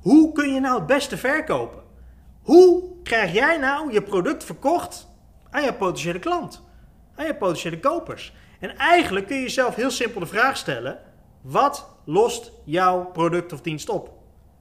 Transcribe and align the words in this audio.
Hoe 0.00 0.32
kun 0.32 0.52
je 0.52 0.60
nou 0.60 0.78
het 0.78 0.86
beste 0.86 1.16
verkopen? 1.16 1.82
Hoe 2.42 2.82
krijg 3.02 3.32
jij 3.32 3.58
nou 3.58 3.92
je 3.92 4.02
product 4.02 4.44
verkocht 4.44 5.08
aan 5.50 5.62
je 5.62 5.74
potentiële 5.74 6.18
klant? 6.18 6.62
Aan 7.14 7.26
je 7.26 7.34
potentiële 7.34 7.80
kopers? 7.80 8.34
En 8.60 8.76
eigenlijk 8.76 9.26
kun 9.26 9.36
je 9.36 9.42
jezelf 9.42 9.74
heel 9.74 9.90
simpel 9.90 10.20
de 10.20 10.26
vraag 10.26 10.56
stellen: 10.56 10.98
wat 11.40 11.96
lost 12.04 12.52
jouw 12.64 13.04
product 13.04 13.52
of 13.52 13.60
dienst 13.60 13.88
op? 13.88 14.18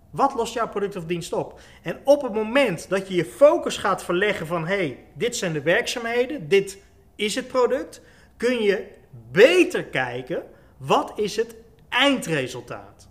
Wat 0.10 0.34
lost 0.34 0.54
jouw 0.54 0.70
product 0.70 0.96
of 0.96 1.06
dienst 1.06 1.34
op? 1.34 1.60
En 1.84 2.00
op 2.04 2.22
het 2.22 2.34
moment 2.34 2.90
dat 2.90 3.08
je 3.08 3.16
je 3.16 3.26
focus 3.26 3.78
gaat 3.78 4.04
verleggen 4.04 4.48
van 4.48 4.68
hé, 4.68 4.76
hey, 4.76 5.06
dit 5.14 5.36
zijn 5.36 5.54
de 5.54 5.62
werkzaamheden, 5.62 6.48
dit 6.48 6.78
is 7.16 7.36
het 7.36 7.48
product, 7.48 8.02
kun 8.38 8.62
je 8.62 8.88
beter 9.32 9.84
kijken 9.84 10.44
wat 10.78 11.12
is 11.16 11.36
het 11.36 11.56
eindresultaat. 11.90 13.09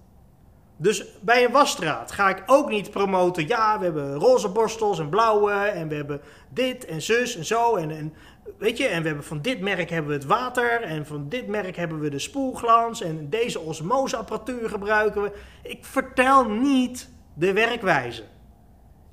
Dus 0.81 1.05
bij 1.21 1.45
een 1.45 1.53
wasstraat 1.53 2.13
ga 2.13 2.29
ik 2.29 2.43
ook 2.47 2.71
niet 2.71 2.91
promoten. 2.91 3.47
Ja, 3.47 3.79
we 3.79 3.85
hebben 3.85 4.15
roze 4.15 4.49
borstels 4.49 4.99
en 4.99 5.09
blauwe 5.09 5.53
en 5.53 5.89
we 5.89 5.95
hebben 5.95 6.21
dit 6.49 6.85
en 6.85 7.03
zus 7.03 7.37
en 7.37 7.45
zo. 7.45 7.77
En, 7.77 7.91
en, 7.91 8.15
weet 8.59 8.79
je, 8.79 8.87
en 8.87 9.01
we 9.01 9.07
hebben 9.07 9.25
van 9.25 9.43
dit 9.43 9.61
merk 9.61 9.91
hebben 9.91 10.11
we 10.11 10.17
het 10.17 10.27
water 10.27 10.83
en 10.83 11.07
van 11.07 11.29
dit 11.29 11.47
merk 11.47 11.77
hebben 11.77 12.01
we 12.01 12.11
de 12.11 12.19
spoelglans 12.19 13.03
en 13.03 13.31
deze 13.31 13.61
osmoseapparatuur 13.61 14.69
gebruiken 14.69 15.23
we. 15.23 15.33
Ik 15.63 15.85
vertel 15.85 16.49
niet 16.49 17.11
de 17.35 17.53
werkwijze. 17.53 18.23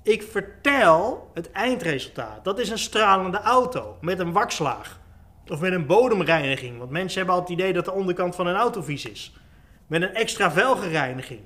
Ik 0.04 0.24
vertel 0.24 1.32
het 1.34 1.52
eindresultaat. 1.52 2.44
Dat 2.44 2.60
is 2.60 2.70
een 2.70 2.78
stralende 2.78 3.42
auto 3.42 3.98
met 4.02 4.20
een 4.20 4.32
wakslaag. 4.32 5.00
Of 5.48 5.60
met 5.60 5.74
een 5.74 5.86
bodemreiniging. 5.86 6.78
Want 6.78 6.90
mensen 6.90 7.18
hebben 7.18 7.36
altijd 7.36 7.58
het 7.58 7.60
idee 7.60 7.74
dat 7.74 7.86
de 7.86 8.00
onderkant 8.00 8.36
van 8.36 8.48
een 8.48 8.56
auto 8.56 8.82
vies 8.82 9.06
is. 9.06 9.36
Met 9.88 10.02
een 10.02 10.14
extra 10.14 10.52
velgereiniging. 10.52 11.42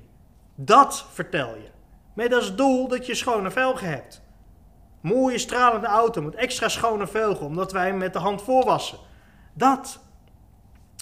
Dat 0.62 1.06
vertel 1.12 1.56
je. 1.56 1.70
Met 2.14 2.34
als 2.34 2.56
doel 2.56 2.88
dat 2.88 3.06
je 3.06 3.16
schone 3.16 3.52
velgen 3.52 3.88
hebt. 3.88 4.22
Mooie 5.02 5.38
stralende 5.38 5.88
auto 5.88 6.22
met 6.22 6.36
extra 6.36 6.68
schone 6.68 7.08
velgen, 7.08 7.46
omdat 7.46 7.72
wij 7.72 7.88
hem 7.88 7.98
met 7.98 8.14
de 8.14 8.20
hand 8.20 8.42
voorwassen. 8.42 8.98
Dat. 9.54 10.00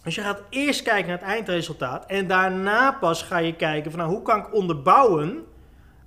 Dus 0.04 0.16
je 0.16 0.22
gaat 0.22 0.42
eerst 0.50 0.82
kijken 0.82 1.08
naar 1.08 1.18
het 1.18 1.28
eindresultaat 1.28 2.06
en 2.06 2.28
daarna 2.28 2.92
pas 2.92 3.24
ga 3.24 3.38
je 3.38 3.56
kijken 3.56 3.92
van 3.92 4.00
nou, 4.00 4.12
hoe 4.12 4.22
kan 4.22 4.40
ik 4.40 4.54
onderbouwen 4.54 5.46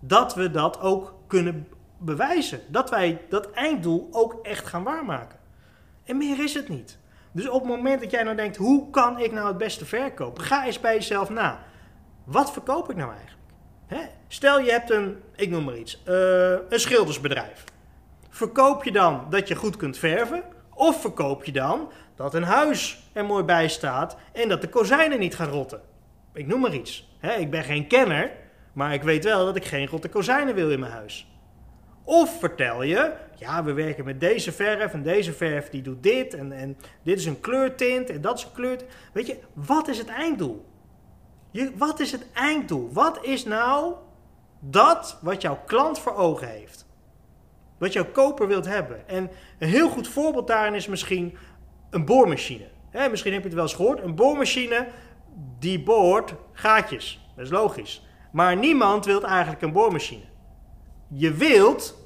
dat 0.00 0.34
we 0.34 0.50
dat 0.50 0.80
ook 0.80 1.14
kunnen 1.26 1.68
bewijzen. 1.98 2.60
Dat 2.68 2.90
wij 2.90 3.24
dat 3.28 3.50
einddoel 3.50 4.08
ook 4.10 4.38
echt 4.42 4.66
gaan 4.66 4.82
waarmaken. 4.82 5.38
En 6.04 6.16
meer 6.16 6.42
is 6.42 6.54
het 6.54 6.68
niet. 6.68 6.98
Dus 7.32 7.48
op 7.48 7.60
het 7.60 7.70
moment 7.70 8.00
dat 8.00 8.10
jij 8.10 8.22
nou 8.22 8.36
denkt, 8.36 8.56
hoe 8.56 8.90
kan 8.90 9.18
ik 9.18 9.32
nou 9.32 9.48
het 9.48 9.58
beste 9.58 9.86
verkopen? 9.86 10.42
Ga 10.42 10.64
eens 10.64 10.80
bij 10.80 10.94
jezelf 10.94 11.30
na. 11.30 11.58
Wat 12.24 12.52
verkoop 12.52 12.90
ik 12.90 12.96
nou 12.96 13.10
eigenlijk? 13.10 13.39
Hè? 13.90 14.00
Stel 14.28 14.60
je 14.60 14.70
hebt 14.70 14.90
een, 14.90 15.16
ik 15.36 15.50
noem 15.50 15.64
maar 15.64 15.76
iets, 15.76 16.02
uh, 16.08 16.14
een 16.68 16.80
schildersbedrijf. 16.80 17.64
Verkoop 18.28 18.84
je 18.84 18.92
dan 18.92 19.26
dat 19.30 19.48
je 19.48 19.54
goed 19.54 19.76
kunt 19.76 19.98
verven? 19.98 20.42
Of 20.74 21.00
verkoop 21.00 21.44
je 21.44 21.52
dan 21.52 21.90
dat 22.16 22.34
een 22.34 22.42
huis 22.42 23.10
er 23.12 23.24
mooi 23.24 23.44
bij 23.44 23.68
staat 23.68 24.16
en 24.32 24.48
dat 24.48 24.60
de 24.60 24.68
kozijnen 24.68 25.18
niet 25.18 25.34
gaan 25.34 25.48
rotten? 25.48 25.80
Ik 26.34 26.46
noem 26.46 26.60
maar 26.60 26.74
iets. 26.74 27.08
Hè? 27.18 27.32
Ik 27.34 27.50
ben 27.50 27.64
geen 27.64 27.86
kenner, 27.86 28.30
maar 28.72 28.94
ik 28.94 29.02
weet 29.02 29.24
wel 29.24 29.44
dat 29.44 29.56
ik 29.56 29.64
geen 29.64 29.86
rotte 29.86 30.08
kozijnen 30.08 30.54
wil 30.54 30.70
in 30.70 30.80
mijn 30.80 30.92
huis. 30.92 31.28
Of 32.04 32.38
vertel 32.38 32.82
je, 32.82 33.12
ja, 33.36 33.64
we 33.64 33.72
werken 33.72 34.04
met 34.04 34.20
deze 34.20 34.52
verf 34.52 34.92
en 34.92 35.02
deze 35.02 35.32
verf 35.32 35.68
die 35.68 35.82
doet 35.82 36.02
dit 36.02 36.34
en, 36.34 36.52
en 36.52 36.76
dit 37.02 37.18
is 37.18 37.26
een 37.26 37.40
kleurtint 37.40 38.10
en 38.10 38.20
dat 38.20 38.38
is 38.38 38.44
een 38.44 38.52
kleurtint. 38.52 38.90
Weet 39.12 39.26
je, 39.26 39.36
wat 39.52 39.88
is 39.88 39.98
het 39.98 40.08
einddoel? 40.08 40.64
Je, 41.50 41.72
wat 41.76 42.00
is 42.00 42.12
het 42.12 42.32
einddoel? 42.32 42.92
Wat 42.92 43.24
is 43.24 43.44
nou 43.44 43.94
dat 44.60 45.18
wat 45.22 45.42
jouw 45.42 45.58
klant 45.66 45.98
voor 45.98 46.14
ogen 46.14 46.48
heeft? 46.48 46.86
Wat 47.78 47.92
jouw 47.92 48.10
koper 48.12 48.46
wilt 48.46 48.66
hebben? 48.66 49.08
En 49.08 49.30
een 49.58 49.68
heel 49.68 49.88
goed 49.88 50.08
voorbeeld 50.08 50.46
daarin 50.46 50.74
is 50.74 50.86
misschien 50.86 51.36
een 51.90 52.04
boormachine. 52.04 52.68
misschien 53.10 53.32
heb 53.32 53.42
je 53.42 53.46
het 53.48 53.56
wel 53.56 53.64
eens 53.64 53.74
gehoord. 53.74 54.02
Een 54.02 54.14
boormachine 54.14 54.88
die 55.58 55.82
boort 55.82 56.34
gaatjes. 56.52 57.30
Dat 57.36 57.44
is 57.44 57.50
logisch. 57.50 58.06
Maar 58.32 58.56
niemand 58.56 59.04
wil 59.04 59.22
eigenlijk 59.24 59.62
een 59.62 59.72
boormachine. 59.72 60.24
Je 61.08 61.32
wilt 61.32 61.98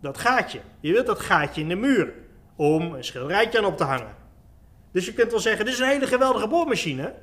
dat 0.00 0.18
gaatje. 0.18 0.60
Je 0.80 0.92
wilt 0.92 1.06
dat 1.06 1.20
gaatje 1.20 1.60
in 1.60 1.68
de 1.68 1.76
muur. 1.76 2.12
Om 2.56 2.94
een 2.94 3.04
schilderijtje 3.04 3.58
aan 3.58 3.64
op 3.64 3.76
te 3.76 3.84
hangen. 3.84 4.16
Dus 4.92 5.06
je 5.06 5.12
kunt 5.12 5.30
wel 5.30 5.40
zeggen, 5.40 5.64
dit 5.64 5.74
is 5.74 5.80
een 5.80 5.88
hele 5.88 6.06
geweldige 6.06 6.48
boormachine 6.48 7.14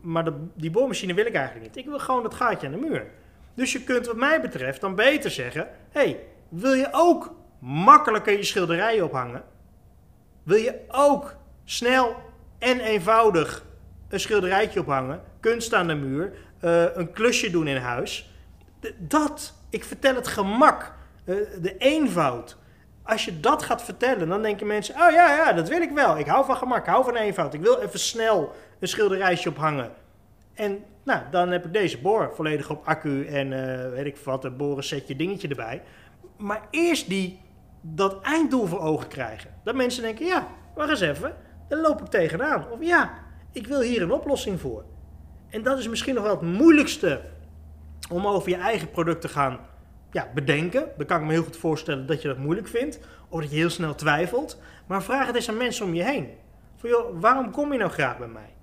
maar 0.00 0.32
die 0.54 0.70
boormachine 0.70 1.14
wil 1.14 1.26
ik 1.26 1.34
eigenlijk 1.34 1.66
niet. 1.66 1.76
Ik 1.76 1.90
wil 1.90 1.98
gewoon 1.98 2.22
dat 2.22 2.34
gaatje 2.34 2.66
aan 2.66 2.72
de 2.72 2.78
muur. 2.78 3.06
Dus 3.54 3.72
je 3.72 3.84
kunt 3.84 4.06
wat 4.06 4.16
mij 4.16 4.40
betreft 4.40 4.80
dan 4.80 4.94
beter 4.94 5.30
zeggen... 5.30 5.68
hey, 5.90 6.20
wil 6.48 6.72
je 6.72 6.88
ook 6.92 7.34
makkelijker 7.58 8.36
je 8.36 8.44
schilderijen 8.44 9.04
ophangen? 9.04 9.42
Wil 10.42 10.56
je 10.56 10.80
ook 10.88 11.36
snel 11.64 12.16
en 12.58 12.80
eenvoudig 12.80 13.64
een 14.08 14.20
schilderijtje 14.20 14.80
ophangen? 14.80 15.22
Kunst 15.40 15.74
aan 15.74 15.86
de 15.86 15.94
muur? 15.94 16.32
Uh, 16.64 16.96
een 16.96 17.12
klusje 17.12 17.50
doen 17.50 17.66
in 17.66 17.76
huis? 17.76 18.34
Dat, 18.98 19.54
ik 19.70 19.84
vertel 19.84 20.14
het 20.14 20.26
gemak, 20.26 20.94
uh, 21.24 21.36
de 21.60 21.76
eenvoud. 21.76 22.56
Als 23.06 23.24
je 23.24 23.40
dat 23.40 23.62
gaat 23.62 23.82
vertellen, 23.82 24.28
dan 24.28 24.42
denken 24.42 24.66
mensen... 24.66 24.94
oh 24.94 25.10
ja, 25.10 25.34
ja, 25.34 25.52
dat 25.52 25.68
wil 25.68 25.80
ik 25.80 25.90
wel. 25.90 26.18
Ik 26.18 26.26
hou 26.26 26.44
van 26.44 26.56
gemak, 26.56 26.78
ik 26.78 26.86
hou 26.86 27.04
van 27.04 27.16
eenvoud. 27.16 27.54
Ik 27.54 27.60
wil 27.60 27.78
even 27.80 27.98
snel 27.98 28.52
een 28.80 28.88
schilderijtje 28.88 29.48
ophangen. 29.48 29.90
En 30.54 30.84
nou, 31.02 31.20
dan 31.30 31.50
heb 31.50 31.64
ik 31.64 31.72
deze 31.72 31.98
boor 31.98 32.32
volledig 32.34 32.70
op 32.70 32.82
accu 32.84 33.26
en 33.26 33.52
uh, 33.52 33.90
weet 33.90 34.06
ik 34.06 34.16
wat, 34.16 34.44
een 34.44 34.56
boren 34.56 34.84
setje 34.84 35.16
dingetje 35.16 35.48
erbij. 35.48 35.82
Maar 36.36 36.66
eerst 36.70 37.08
die, 37.08 37.40
dat 37.80 38.22
einddoel 38.22 38.66
voor 38.66 38.80
ogen 38.80 39.08
krijgen. 39.08 39.50
Dat 39.64 39.74
mensen 39.74 40.02
denken, 40.02 40.26
ja, 40.26 40.46
wacht 40.74 40.90
eens 40.90 41.00
even, 41.00 41.36
daar 41.68 41.80
loop 41.80 42.00
ik 42.00 42.06
tegenaan. 42.06 42.70
Of 42.70 42.78
ja, 42.80 43.12
ik 43.52 43.66
wil 43.66 43.80
hier 43.80 44.02
een 44.02 44.12
oplossing 44.12 44.60
voor. 44.60 44.84
En 45.50 45.62
dat 45.62 45.78
is 45.78 45.88
misschien 45.88 46.14
nog 46.14 46.22
wel 46.22 46.32
het 46.32 46.58
moeilijkste 46.58 47.20
om 48.10 48.26
over 48.26 48.48
je 48.48 48.56
eigen 48.56 48.90
product 48.90 49.20
te 49.20 49.28
gaan 49.28 49.58
ja, 50.16 50.28
bedenken. 50.34 50.88
Dan 50.96 51.06
kan 51.06 51.20
ik 51.20 51.26
me 51.26 51.32
heel 51.32 51.42
goed 51.42 51.56
voorstellen 51.56 52.06
dat 52.06 52.22
je 52.22 52.28
dat 52.28 52.38
moeilijk 52.38 52.68
vindt. 52.68 52.98
Of 53.28 53.40
dat 53.40 53.50
je 53.50 53.56
heel 53.56 53.70
snel 53.70 53.94
twijfelt. 53.94 54.60
Maar 54.86 55.02
vraag 55.02 55.26
het 55.26 55.36
eens 55.36 55.48
aan 55.48 55.56
mensen 55.56 55.84
om 55.84 55.94
je 55.94 56.02
heen. 56.02 56.30
Van, 56.76 56.90
joh, 56.90 57.20
waarom 57.20 57.50
kom 57.50 57.72
je 57.72 57.78
nou 57.78 57.90
graag 57.90 58.18
bij 58.18 58.28
mij? 58.28 58.54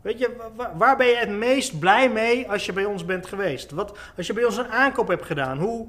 Weet 0.00 0.18
je, 0.18 0.36
waar 0.76 0.96
ben 0.96 1.06
je 1.06 1.16
het 1.16 1.30
meest 1.30 1.78
blij 1.78 2.10
mee 2.10 2.50
als 2.50 2.66
je 2.66 2.72
bij 2.72 2.84
ons 2.84 3.04
bent 3.04 3.26
geweest? 3.26 3.70
Wat, 3.70 3.98
als 4.16 4.26
je 4.26 4.32
bij 4.32 4.44
ons 4.44 4.56
een 4.56 4.70
aankoop 4.70 5.08
hebt 5.08 5.24
gedaan, 5.24 5.58
hoe, 5.58 5.86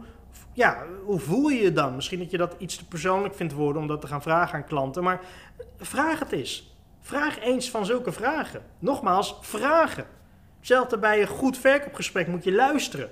ja, 0.53 0.84
hoe 1.06 1.20
voel 1.20 1.48
je 1.50 1.62
je 1.62 1.74
dan? 1.74 1.96
Misschien 1.96 2.20
dat 2.20 2.32
je 2.32 2.38
dat 2.38 2.56
iets 2.58 2.76
te 2.76 2.88
persoonlijk 2.88 3.36
vindt 3.36 3.53
worden 3.53 3.82
om 3.82 3.88
dat 3.88 4.02
te 4.02 4.08
gaan 4.08 4.22
vragen 4.22 4.56
aan 4.56 4.66
klanten. 4.66 5.03
Maar 5.03 5.22
vraag 5.78 6.20
het 6.20 6.32
eens. 6.32 6.76
Vraag 7.00 7.40
eens 7.40 7.70
van 7.70 7.86
zulke 7.86 8.12
vragen. 8.12 8.62
Nogmaals, 8.80 9.38
vragen. 9.42 10.06
Hetzelfde 10.58 10.98
bij 10.98 11.22
een 11.22 11.28
goed 11.28 11.58
verkoopgesprek 11.58 12.28
moet 12.28 12.44
je 12.44 12.53
luisteren. 12.53 13.09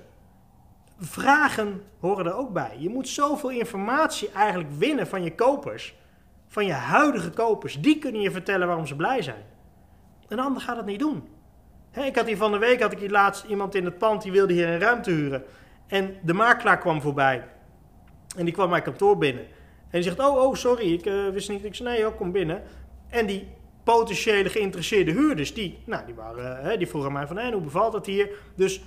Vragen 1.04 1.82
horen 2.00 2.26
er 2.26 2.34
ook 2.34 2.52
bij. 2.52 2.76
Je 2.78 2.88
moet 2.88 3.08
zoveel 3.08 3.50
informatie 3.50 4.30
eigenlijk 4.30 4.70
winnen 4.78 5.06
van 5.06 5.22
je 5.22 5.34
kopers. 5.34 5.94
Van 6.48 6.66
je 6.66 6.72
huidige 6.72 7.30
kopers. 7.30 7.80
Die 7.80 7.98
kunnen 7.98 8.20
je 8.20 8.30
vertellen 8.30 8.66
waarom 8.66 8.86
ze 8.86 8.96
blij 8.96 9.22
zijn. 9.22 9.44
Een 10.28 10.38
ander 10.38 10.62
gaat 10.62 10.76
het 10.76 10.86
niet 10.86 10.98
doen. 10.98 11.28
ik 11.92 12.16
had 12.16 12.26
hier 12.26 12.36
van 12.36 12.52
de 12.52 12.58
week 12.58 12.80
had 12.80 12.92
ik 12.92 12.98
hier 12.98 13.10
laatst 13.10 13.44
iemand 13.44 13.74
in 13.74 13.84
het 13.84 13.98
pand 13.98 14.22
die 14.22 14.32
wilde 14.32 14.52
hier 14.52 14.68
een 14.68 14.80
ruimte 14.80 15.10
huren. 15.10 15.44
En 15.86 16.16
de 16.22 16.32
makelaar 16.32 16.78
kwam 16.78 17.00
voorbij. 17.00 17.48
En 18.36 18.44
die 18.44 18.54
kwam 18.54 18.70
mijn 18.70 18.82
kantoor 18.82 19.18
binnen. 19.18 19.44
En 19.44 20.00
die 20.00 20.02
zegt: 20.02 20.18
Oh, 20.18 20.36
oh, 20.36 20.54
sorry, 20.54 20.92
ik 20.92 21.06
uh, 21.06 21.28
wist 21.28 21.48
niet. 21.48 21.64
Ik 21.64 21.74
zei: 21.74 21.88
Nee, 21.88 22.12
kom 22.12 22.32
binnen. 22.32 22.62
En 23.08 23.26
die 23.26 23.48
potentiële 23.84 24.48
geïnteresseerde 24.48 25.10
huurders, 25.10 25.54
die, 25.54 25.78
nou, 25.86 26.06
die, 26.06 26.14
waren, 26.14 26.78
die 26.78 26.88
vroegen 26.88 27.12
mij 27.12 27.26
van: 27.26 27.36
hey, 27.36 27.52
hoe 27.52 27.60
bevalt 27.60 27.92
het 27.92 28.06
hier? 28.06 28.30
Dus 28.56 28.82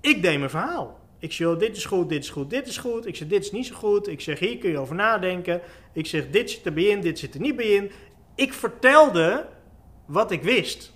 ik 0.00 0.22
deed 0.22 0.38
mijn 0.38 0.50
verhaal. 0.50 1.00
Ik 1.24 1.32
zeg, 1.32 1.56
dit 1.56 1.76
is 1.76 1.84
goed, 1.84 2.08
dit 2.08 2.24
is 2.24 2.30
goed, 2.30 2.50
dit 2.50 2.66
is 2.66 2.78
goed. 2.78 3.06
Ik 3.06 3.16
zeg, 3.16 3.28
dit 3.28 3.44
is 3.44 3.52
niet 3.52 3.66
zo 3.66 3.74
goed. 3.74 4.08
Ik 4.08 4.20
zeg, 4.20 4.38
hier 4.38 4.58
kun 4.58 4.70
je 4.70 4.78
over 4.78 4.94
nadenken. 4.94 5.60
Ik 5.92 6.06
zeg, 6.06 6.30
dit 6.30 6.50
zit 6.50 6.62
erbij 6.62 6.84
in, 6.84 7.00
dit 7.00 7.18
zit 7.18 7.34
er 7.34 7.40
niet 7.40 7.56
bij 7.56 7.66
in. 7.66 7.90
Ik 8.34 8.52
vertelde 8.52 9.46
wat 10.06 10.30
ik 10.30 10.42
wist. 10.42 10.92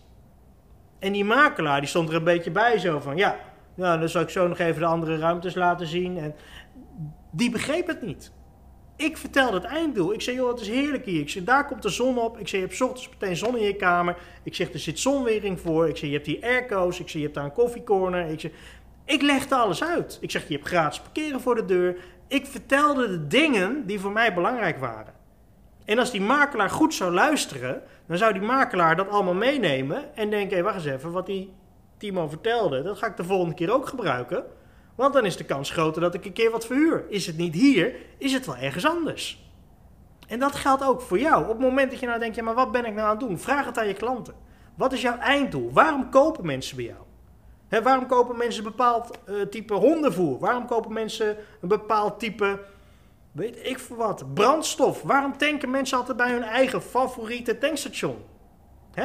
En 0.98 1.12
die 1.12 1.25
makelaar 1.25 1.80
die 1.80 1.88
stond 1.88 2.08
er 2.08 2.14
een 2.14 2.25
beetje 2.25 2.50
bij 2.50 2.78
zo 2.78 3.00
van 3.00 3.16
ja, 3.16 3.40
nou, 3.75 3.98
dan 3.98 4.08
zal 4.08 4.22
ik 4.22 4.28
zo 4.28 4.48
nog 4.48 4.58
even 4.58 4.80
de 4.80 4.86
andere 4.86 5.19
ruimtes 5.19 5.54
laten 5.54 5.86
zien. 5.86 6.19
En 6.19 6.34
die 7.31 7.50
begreep 7.50 7.86
het 7.86 8.02
niet. 8.02 8.32
Ik 8.98 9.16
vertelde 9.16 9.56
het 9.56 9.64
einddoel. 9.64 10.12
Ik 10.12 10.20
zei, 10.20 10.36
joh, 10.36 10.48
het 10.50 10.60
is 10.60 10.69
heerlijk 10.69 11.04
hier. 11.04 11.20
Ik 11.20 11.28
zeg, 11.28 11.44
daar 11.44 11.66
komt 11.66 11.82
de 11.82 11.88
zon 11.88 12.19
op. 12.19 12.38
Ik 12.38 12.48
zeg, 12.48 12.60
je 12.60 12.66
hebt 12.66 12.81
ochtends 12.81 13.08
meteen 13.08 13.36
zon 13.36 13.56
in 13.56 13.64
je 13.64 13.76
kamer. 13.76 14.16
Ik 14.42 14.54
zeg, 14.54 14.72
er 14.72 14.78
zit 14.78 14.98
zonwering 14.98 15.60
voor. 15.60 15.88
Ik 15.88 15.96
zeg, 15.96 16.08
je 16.08 16.14
hebt 16.14 16.26
hier 16.26 16.42
airco's. 16.42 17.00
Ik 17.00 17.08
zeg, 17.08 17.16
je 17.16 17.22
hebt 17.22 17.34
daar 17.34 17.44
een 17.44 17.52
koffiecorner. 17.52 18.26
Ik 18.26 18.40
zeg, 18.40 18.50
ik 19.08 19.22
legde 19.22 19.55
alles 19.55 19.84
uit. 19.84 20.19
Ik 20.20 20.31
zeg, 20.31 20.49
je 20.49 20.55
hebt 20.55 20.66
gratis 20.66 21.00
parkeren 21.00 21.40
voor 21.40 21.55
de 21.55 21.64
deur. 21.64 21.96
Ik 22.26 22.46
vertelde 22.46 23.08
de 23.08 23.26
dingen 23.26 23.87
die 23.87 24.00
voor 24.00 24.12
mij 24.12 24.34
belangrijk 24.34 24.78
waren. 24.78 25.14
En 25.84 25.99
als 25.99 26.10
die 26.10 26.20
makelaar 26.20 26.70
goed 26.70 26.94
zou 26.94 27.12
luisteren, 27.12 27.82
dan 28.06 28.19
zou 28.19 28.32
die 28.32 28.43
makelaar 28.43 28.96
dat 28.96 29.08
allemaal 29.08 29.34
meenemen 29.34 30.16
en 30.16 30.31
denken: 30.31 30.64
wacht 30.64 30.76
eens 30.76 30.84
even, 30.84 31.12
wat 31.12 31.26
die 31.26 31.52
Timo 31.96 32.28
vertelde, 32.28 32.82
dat 32.82 32.99
ga 32.99 33.06
ik 33.06 33.16
de 33.16 33.25
volgende 33.25 33.55
keer 33.55 33.72
ook 33.72 33.88
gebruiken. 33.88 34.44
Want 34.94 35.12
dan 35.14 35.25
is 35.25 35.37
de 35.37 35.44
kans 35.44 35.70
groter 35.70 36.00
dat 36.02 36.14
ik 36.14 36.25
een 36.25 36.32
keer 36.32 36.50
wat 36.50 36.66
verhuur. 36.66 37.05
Is 37.08 37.26
het 37.26 37.37
niet 37.37 37.55
hier, 37.55 37.94
is 38.19 38.32
het 38.32 38.46
wel 38.46 38.56
ergens 38.56 38.87
anders. 38.87 39.46
En 40.26 40.38
dat 40.38 40.55
geldt 40.55 40.84
ook 40.84 41.00
voor 41.00 41.19
jou. 41.19 41.43
Op 41.43 41.49
het 41.49 41.58
moment 41.58 41.90
dat 41.90 42.00
je 42.00 42.06
nou 42.06 42.19
denkt, 42.19 42.37
ja, 42.37 42.43
maar 42.43 42.55
wat 42.55 42.72
ben 42.72 42.84
ik 42.84 42.94
nou 42.94 43.05
aan 43.05 43.16
het 43.16 43.28
doen? 43.28 43.38
Vraag 43.38 43.66
het 43.66 43.78
aan 43.78 43.87
je 43.87 43.94
klanten. 43.94 44.34
Wat 44.75 44.93
is 44.93 45.02
jouw 45.02 45.19
einddoel? 45.19 45.72
Waarom 45.72 46.10
kopen 46.10 46.46
mensen 46.46 46.76
bij 46.76 46.84
jou? 46.84 47.07
Waarom 47.82 48.06
kopen 48.06 48.37
mensen 48.37 48.65
een 48.65 48.70
bepaald 48.70 49.19
uh, 49.29 49.43
type 49.43 49.75
hondenvoer? 49.75 50.38
Waarom 50.38 50.67
kopen 50.67 50.93
mensen 50.93 51.37
een 51.61 51.69
bepaald 51.69 52.20
type, 52.20 52.61
weet 53.32 53.59
ik 53.62 53.79
voor 53.79 53.97
wat, 53.97 54.35
brandstof? 54.35 55.03
Waarom 55.03 55.37
tanken 55.37 55.70
mensen 55.70 55.99
altijd 55.99 56.17
bij 56.17 56.31
hun 56.31 56.43
eigen 56.43 56.82
favoriete 56.82 57.59
tankstation? 57.59 58.17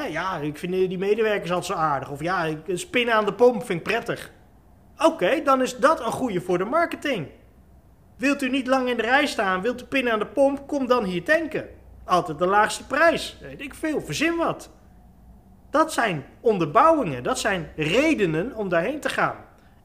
Ja, 0.09 0.37
ik 0.37 0.57
vind 0.57 0.73
die 0.73 0.97
medewerkers 0.97 1.51
altijd 1.51 1.77
zo 1.77 1.85
aardig. 1.85 2.09
Of 2.09 2.21
ja, 2.21 2.47
spinnen 2.67 3.13
aan 3.13 3.25
de 3.25 3.33
pomp 3.33 3.65
vind 3.65 3.79
ik 3.79 3.85
prettig. 3.85 4.31
Oké, 4.97 5.41
dan 5.43 5.61
is 5.61 5.77
dat 5.77 5.99
een 5.99 6.11
goede 6.11 6.41
voor 6.41 6.57
de 6.57 6.65
marketing. 6.65 7.27
Wilt 8.17 8.41
u 8.41 8.49
niet 8.49 8.67
lang 8.67 8.89
in 8.89 8.97
de 8.97 9.01
rij 9.01 9.25
staan, 9.25 9.61
wilt 9.61 9.81
u 9.81 9.85
pinnen 9.85 10.13
aan 10.13 10.19
de 10.19 10.25
pomp, 10.25 10.67
kom 10.67 10.87
dan 10.87 11.03
hier 11.03 11.23
tanken. 11.23 11.69
Altijd 12.05 12.39
de 12.39 12.45
laagste 12.45 12.87
prijs. 12.87 13.37
Weet 13.41 13.61
ik 13.61 13.73
veel, 13.73 14.01
verzin 14.01 14.37
wat. 14.37 14.69
Dat 15.73 15.93
zijn 15.93 16.25
onderbouwingen, 16.39 17.23
dat 17.23 17.39
zijn 17.39 17.71
redenen 17.75 18.55
om 18.55 18.69
daarheen 18.69 18.99
te 18.99 19.09
gaan. 19.09 19.35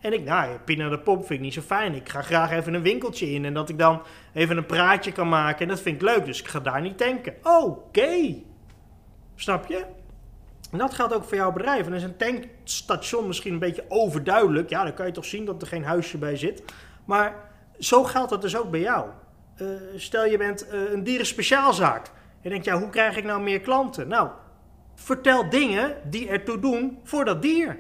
En 0.01 0.13
ik, 0.13 0.25
nou, 0.25 0.59
pinnen 0.65 0.87
aan 0.87 0.93
de 0.93 0.99
pomp 0.99 1.19
vind 1.19 1.39
ik 1.39 1.41
niet 1.41 1.55
zo 1.55 1.61
fijn. 1.61 1.95
Ik 1.95 2.09
ga 2.09 2.23
graag 2.23 2.51
even 2.51 2.75
een 2.75 2.83
winkeltje 2.83 3.31
in 3.31 3.45
en 3.45 3.55
dat 3.55 3.69
ik 3.69 3.79
dan 3.79 4.03
even 4.35 4.57
een 4.57 4.67
praatje 4.67 5.13
kan 5.13 5.29
maken. 5.29 5.61
En 5.61 5.69
dat 5.69 5.81
vind 5.81 5.95
ik 5.95 6.03
leuk, 6.03 6.25
dus 6.25 6.41
ik 6.41 6.49
ga 6.49 6.61
daar 6.61 6.81
niet 6.81 6.99
tanken. 6.99 7.35
Oké. 7.43 8.35
Snap 9.35 9.67
je? 9.67 9.85
En 10.71 10.79
dat 10.79 10.95
geldt 10.95 11.15
ook 11.15 11.25
voor 11.25 11.37
jouw 11.37 11.53
bedrijf. 11.53 11.87
En 11.87 11.93
is 11.93 12.03
een 12.03 12.17
tankstation 12.17 13.27
misschien 13.27 13.53
een 13.53 13.59
beetje 13.59 13.85
overduidelijk. 13.89 14.69
Ja, 14.69 14.83
dan 14.83 14.95
kan 14.95 15.07
je 15.07 15.13
toch 15.13 15.25
zien 15.25 15.45
dat 15.45 15.63
er 15.63 15.69
geen 15.69 15.85
huisje 15.85 16.19
bij 16.19 16.37
zit. 16.37 16.63
Maar 17.05 17.35
zo 17.79 18.05
geldt 18.05 18.31
dat 18.31 18.43
dus 18.43 18.57
ook 18.57 18.71
bij 18.71 18.81
jou. 18.81 19.07
Uh, 19.57 19.69
stel 19.97 20.25
je 20.25 20.39
bent 20.39 20.67
uh, 20.73 20.93
een 20.93 21.05
dierenspeciaalzaak. 21.05 22.07
En 22.07 22.13
je 22.41 22.49
denkt, 22.49 22.65
ja, 22.65 22.79
hoe 22.79 22.91
krijg 22.91 23.17
ik 23.17 23.25
nou 23.25 23.41
meer 23.41 23.61
klanten? 23.61 24.09
Nou, 24.09 24.29
vertel 24.99 25.49
dingen 25.49 25.97
die 26.11 26.29
ertoe 26.29 26.59
doen 26.59 26.99
voor 27.05 27.25
dat 27.25 27.43
dier. 27.43 27.79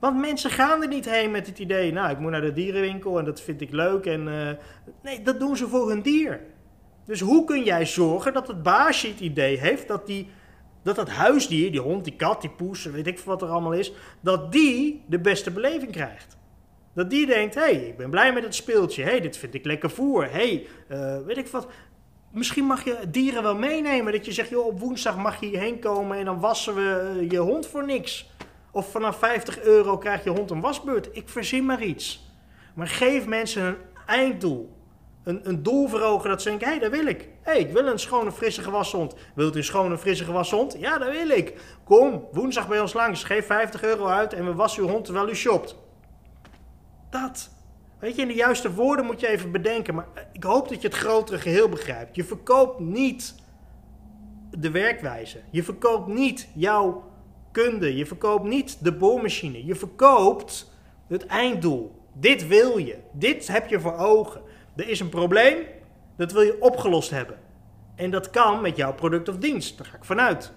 Want 0.00 0.18
mensen 0.20 0.50
gaan 0.50 0.82
er 0.82 0.88
niet 0.88 1.10
heen 1.10 1.30
met 1.30 1.46
het 1.46 1.58
idee, 1.58 1.92
nou, 1.92 2.10
ik 2.10 2.18
moet 2.18 2.30
naar 2.30 2.40
de 2.40 2.52
dierenwinkel 2.52 3.18
en 3.18 3.24
dat 3.24 3.40
vind 3.40 3.60
ik 3.60 3.72
leuk. 3.72 4.06
En, 4.06 4.26
uh, 4.26 4.50
nee, 5.02 5.22
dat 5.22 5.40
doen 5.40 5.56
ze 5.56 5.68
voor 5.68 5.88
hun 5.88 6.02
dier. 6.02 6.40
Dus 7.04 7.20
hoe 7.20 7.44
kun 7.44 7.64
jij 7.64 7.86
zorgen 7.86 8.32
dat 8.32 8.48
het 8.48 8.62
baasje 8.62 9.08
het 9.08 9.20
idee 9.20 9.58
heeft 9.58 9.88
dat 9.88 10.06
die 10.06 10.28
dat 10.82 10.96
dat 10.96 11.08
huisdier, 11.08 11.70
die 11.70 11.80
hond, 11.80 12.04
die 12.04 12.16
kat, 12.16 12.40
die 12.40 12.50
poes, 12.50 12.84
weet 12.84 13.06
ik 13.06 13.18
wat 13.18 13.42
er 13.42 13.48
allemaal 13.48 13.72
is, 13.72 13.92
dat 14.20 14.52
die 14.52 15.02
de 15.06 15.20
beste 15.20 15.50
beleving 15.50 15.92
krijgt. 15.92 16.36
Dat 16.94 17.10
die 17.10 17.26
denkt, 17.26 17.54
hé, 17.54 17.60
hey, 17.60 17.74
ik 17.74 17.96
ben 17.96 18.10
blij 18.10 18.32
met 18.32 18.42
het 18.42 18.54
speeltje. 18.54 19.02
Hé, 19.02 19.10
hey, 19.10 19.20
dit 19.20 19.36
vind 19.36 19.54
ik 19.54 19.64
lekker 19.64 19.90
voer. 19.90 20.24
Hé, 20.24 20.30
hey, 20.30 20.66
uh, 20.88 21.26
weet 21.26 21.36
ik 21.36 21.46
wat. 21.46 21.68
Misschien 22.30 22.64
mag 22.64 22.84
je 22.84 22.98
dieren 23.08 23.42
wel 23.42 23.54
meenemen. 23.54 24.12
Dat 24.12 24.26
je 24.26 24.32
zegt, 24.32 24.48
joh, 24.48 24.66
op 24.66 24.80
woensdag 24.80 25.16
mag 25.16 25.40
je 25.40 25.46
hierheen 25.46 25.78
komen 25.78 26.18
en 26.18 26.24
dan 26.24 26.40
wassen 26.40 26.74
we 26.74 27.14
eh, 27.20 27.30
je 27.30 27.38
hond 27.38 27.66
voor 27.66 27.84
niks. 27.84 28.30
Of 28.70 28.90
vanaf 28.90 29.18
50 29.18 29.60
euro 29.60 29.98
krijgt 29.98 30.24
je 30.24 30.30
hond 30.30 30.50
een 30.50 30.60
wasbeurt. 30.60 31.08
Ik 31.12 31.28
verzin 31.28 31.66
maar 31.66 31.82
iets. 31.82 32.32
Maar 32.74 32.88
geef 32.88 33.26
mensen 33.26 33.64
een 33.64 33.76
einddoel 34.06 34.78
een, 35.28 35.48
een 35.48 35.62
doel 35.62 35.88
dat 36.22 36.42
ze 36.42 36.48
denken, 36.48 36.66
hé, 36.66 36.72
hey, 36.72 36.82
dat 36.82 36.90
wil 36.90 37.06
ik. 37.06 37.20
Hé, 37.20 37.52
hey, 37.52 37.60
ik 37.60 37.72
wil 37.72 37.86
een 37.86 37.98
schone, 37.98 38.32
frisse 38.32 38.62
gewashond. 38.62 39.14
Wilt 39.34 39.54
u 39.54 39.58
een 39.58 39.64
schone, 39.64 39.98
frisse 39.98 40.24
gewashond? 40.24 40.76
Ja, 40.78 40.98
dat 40.98 41.10
wil 41.10 41.28
ik. 41.28 41.60
Kom, 41.84 42.28
woensdag 42.32 42.68
bij 42.68 42.80
ons 42.80 42.92
langs. 42.92 43.24
Geef 43.24 43.46
50 43.46 43.82
euro 43.82 44.06
uit 44.06 44.32
en 44.32 44.44
we 44.44 44.54
wassen 44.54 44.82
uw 44.82 44.88
hond 44.88 45.04
terwijl 45.04 45.28
u 45.28 45.34
shopt. 45.34 45.76
Dat. 47.10 47.50
Weet 47.98 48.16
je, 48.16 48.22
in 48.22 48.28
de 48.28 48.34
juiste 48.34 48.72
woorden 48.72 49.04
moet 49.04 49.20
je 49.20 49.28
even 49.28 49.52
bedenken. 49.52 49.94
Maar 49.94 50.06
ik 50.32 50.42
hoop 50.42 50.68
dat 50.68 50.82
je 50.82 50.88
het 50.88 50.96
grotere 50.96 51.38
geheel 51.38 51.68
begrijpt. 51.68 52.16
Je 52.16 52.24
verkoopt 52.24 52.80
niet 52.80 53.34
de 54.50 54.70
werkwijze. 54.70 55.38
Je 55.50 55.62
verkoopt 55.62 56.06
niet 56.06 56.48
jouw 56.54 57.10
kunde. 57.52 57.96
Je 57.96 58.06
verkoopt 58.06 58.44
niet 58.44 58.84
de 58.84 58.92
boormachine. 58.92 59.64
Je 59.64 59.74
verkoopt 59.74 60.72
het 61.08 61.26
einddoel. 61.26 61.96
Dit 62.12 62.46
wil 62.46 62.78
je. 62.78 62.98
Dit 63.12 63.48
heb 63.48 63.68
je 63.68 63.80
voor 63.80 63.96
ogen. 63.96 64.40
Er 64.76 64.88
is 64.88 65.00
een 65.00 65.08
probleem, 65.08 65.56
dat 66.16 66.32
wil 66.32 66.42
je 66.42 66.60
opgelost 66.60 67.10
hebben. 67.10 67.38
En 67.94 68.10
dat 68.10 68.30
kan 68.30 68.60
met 68.60 68.76
jouw 68.76 68.94
product 68.94 69.28
of 69.28 69.36
dienst. 69.36 69.78
Daar 69.78 69.86
ga 69.86 69.96
ik 69.96 70.04
vanuit. 70.04 70.52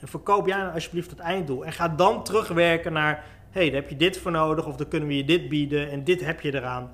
En 0.00 0.08
verkoop 0.08 0.46
jij 0.46 0.56
nou 0.56 0.74
alsjeblieft 0.74 1.10
het 1.10 1.18
einddoel. 1.18 1.64
En 1.64 1.72
ga 1.72 1.88
dan 1.88 2.24
terugwerken 2.24 2.92
naar, 2.92 3.24
hey, 3.54 3.70
daar 3.70 3.80
heb 3.80 3.88
je 3.88 3.96
dit 3.96 4.18
voor 4.18 4.30
nodig. 4.30 4.66
Of 4.66 4.76
dan 4.76 4.88
kunnen 4.88 5.08
we 5.08 5.16
je 5.16 5.24
dit 5.24 5.48
bieden 5.48 5.90
en 5.90 6.04
dit 6.04 6.24
heb 6.24 6.40
je 6.40 6.54
eraan. 6.54 6.92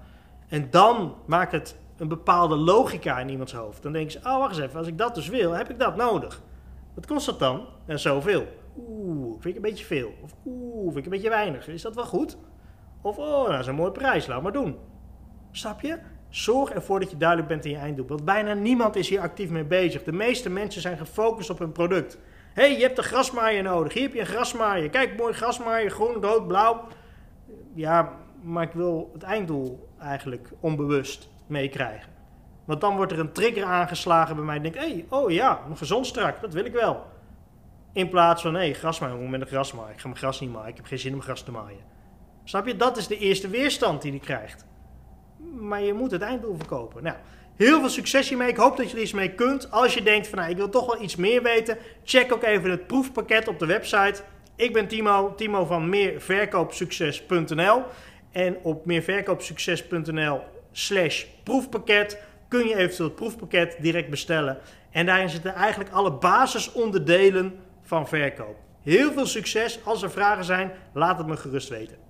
En 0.49 0.71
dan 0.71 1.15
maakt 1.27 1.53
het 1.53 1.77
een 1.97 2.09
bepaalde 2.09 2.57
logica 2.57 3.19
in 3.19 3.29
iemands 3.29 3.53
hoofd. 3.53 3.83
Dan 3.83 3.93
denken 3.93 4.13
ze, 4.13 4.19
oh 4.19 4.39
wacht 4.39 4.57
eens 4.57 4.65
even, 4.65 4.79
als 4.79 4.87
ik 4.87 4.99
dat 4.99 5.15
dus 5.15 5.29
wil, 5.29 5.53
heb 5.53 5.71
ik 5.71 5.79
dat 5.79 5.97
nodig. 5.97 6.43
Wat 6.95 7.07
kost 7.07 7.27
dat 7.27 7.39
dan? 7.39 7.67
En 7.87 7.99
zoveel. 7.99 8.47
Oeh, 8.77 9.33
vind 9.33 9.45
ik 9.45 9.55
een 9.55 9.71
beetje 9.71 9.85
veel. 9.85 10.13
Of 10.23 10.35
oeh, 10.47 10.85
vind 10.85 10.97
ik 10.97 11.05
een 11.05 11.11
beetje 11.11 11.29
weinig. 11.29 11.69
Is 11.69 11.83
dat 11.83 11.95
wel 11.95 12.07
goed? 12.07 12.37
Of 13.03 13.19
oh, 13.19 13.27
nou, 13.27 13.51
dat 13.51 13.61
is 13.61 13.67
een 13.67 13.75
mooie 13.75 13.93
prijs, 13.93 14.27
laat 14.27 14.43
maar 14.43 14.53
doen. 14.53 14.77
Snap 15.51 15.81
je? 15.81 15.99
Zorg 16.29 16.71
ervoor 16.71 17.01
dat 17.01 17.11
je 17.11 17.17
duidelijk 17.17 17.49
bent 17.49 17.65
in 17.65 17.71
je 17.71 17.77
einddoel. 17.77 18.07
Want 18.07 18.25
bijna 18.25 18.55
niemand 18.55 18.97
is 18.97 19.09
hier 19.09 19.21
actief 19.21 19.51
mee 19.51 19.65
bezig. 19.65 20.03
De 20.03 20.13
meeste 20.13 20.51
mensen 20.51 20.81
zijn 20.81 20.99
gefocust 20.99 21.51
op 21.51 21.59
hun 21.59 21.73
product. 21.73 22.19
Hé, 22.53 22.63
hey, 22.63 22.77
je 22.77 22.83
hebt 22.83 22.99
een 22.99 23.05
grasmaaier 23.05 23.63
nodig. 23.63 23.93
Hier 23.93 24.03
heb 24.03 24.13
je 24.13 24.21
een 24.21 24.27
grasmaaier. 24.27 24.91
Kijk, 24.91 25.17
mooi 25.17 25.33
grasmaaier. 25.33 25.91
Groen, 25.91 26.23
rood, 26.23 26.47
blauw. 26.47 26.87
Ja, 27.75 28.13
maar 28.43 28.63
ik 28.63 28.73
wil 28.73 29.11
het 29.13 29.23
einddoel 29.23 29.89
eigenlijk 29.99 30.51
onbewust 30.61 31.29
meekrijgen. 31.47 32.13
Want 32.65 32.81
dan 32.81 32.97
wordt 32.97 33.13
er 33.13 33.19
een 33.19 33.33
trigger 33.33 33.65
aangeslagen 33.65 34.37
bij 34.37 34.45
mij. 34.45 34.57
Ik 34.57 34.63
denk, 34.63 34.75
hé, 34.75 34.81
hey, 34.81 35.07
oh 35.09 35.31
ja, 35.31 35.61
een 35.69 35.77
gezond 35.77 36.07
strak. 36.07 36.41
Dat 36.41 36.53
wil 36.53 36.65
ik 36.65 36.73
wel. 36.73 37.07
In 37.93 38.09
plaats 38.09 38.43
van, 38.43 38.55
hé, 38.55 38.61
hey, 38.61 38.75
grasmaaier, 38.75 39.19
hoe 39.19 39.29
met 39.29 39.41
een 39.41 39.47
grasmaaier? 39.47 39.93
Ik 39.93 40.01
ga 40.01 40.07
mijn 40.07 40.19
gras 40.19 40.41
niet 40.41 40.53
maaien. 40.53 40.69
Ik 40.69 40.77
heb 40.77 40.87
geen 40.87 40.99
zin 40.99 41.15
om 41.15 41.23
gras 41.23 41.43
te 41.43 41.51
maaien. 41.51 41.81
Snap 42.45 42.67
je? 42.67 42.77
Dat 42.77 42.97
is 42.97 43.07
de 43.07 43.19
eerste 43.19 43.49
weerstand 43.49 44.03
die 44.03 44.11
hij 44.11 44.21
krijgt 44.21 44.65
maar 45.59 45.83
je 45.83 45.93
moet 45.93 46.11
het 46.11 46.23
einddoel 46.23 46.57
verkopen. 46.57 47.03
Nou, 47.03 47.17
heel 47.65 47.81
veel 47.81 47.89
succes 47.89 48.29
hiermee. 48.29 48.49
Ik 48.49 48.57
hoop 48.57 48.77
dat 48.77 48.91
je 48.91 48.97
er 48.97 49.03
iets 49.03 49.13
mee 49.13 49.31
kunt. 49.31 49.71
Als 49.71 49.95
je 49.95 50.03
denkt 50.03 50.29
van 50.29 50.39
nou, 50.39 50.51
ik 50.51 50.57
wil 50.57 50.69
toch 50.69 50.87
wel 50.87 51.03
iets 51.03 51.17
meer 51.17 51.43
weten, 51.43 51.79
check 52.05 52.33
ook 52.33 52.43
even 52.43 52.71
het 52.71 52.87
proefpakket 52.87 53.49
op 53.49 53.59
de 53.59 53.67
website. 53.67 54.23
Ik 54.57 54.73
ben 54.73 54.89
Timo, 54.89 55.35
Timo 55.35 55.65
van 55.65 55.89
meerverkoopsucces.nl. 55.89 57.83
En 58.33 58.57
op 58.63 58.87
meerverkoopsucces.nl 58.87 60.41
slash 60.73 61.25
proefpakket 61.45 62.19
kun 62.49 62.69
je 62.69 62.77
eventueel 62.77 63.09
het 63.09 63.17
proefpakket 63.17 63.77
direct 63.81 64.11
bestellen. 64.11 64.59
En 64.91 65.07
daarin 65.07 65.29
zitten 65.29 65.55
eigenlijk 65.55 65.91
alle 65.91 66.13
basisonderdelen 66.13 67.59
van 67.83 68.09
verkoop. 68.09 68.57
Heel 68.83 69.13
veel 69.13 69.27
succes. 69.27 69.85
Als 69.85 70.03
er 70.03 70.11
vragen 70.11 70.45
zijn, 70.45 70.73
laat 70.93 71.19
het 71.19 71.27
me 71.27 71.37
gerust 71.37 71.69
weten. 71.69 72.10